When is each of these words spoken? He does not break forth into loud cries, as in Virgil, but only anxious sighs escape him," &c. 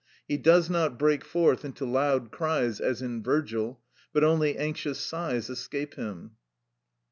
He 0.27 0.35
does 0.35 0.67
not 0.67 0.97
break 0.97 1.23
forth 1.23 1.63
into 1.63 1.85
loud 1.85 2.31
cries, 2.31 2.79
as 2.79 3.03
in 3.03 3.21
Virgil, 3.21 3.79
but 4.11 4.23
only 4.23 4.57
anxious 4.57 4.97
sighs 4.99 5.47
escape 5.47 5.93
him," 5.93 6.31
&c. 6.33 6.35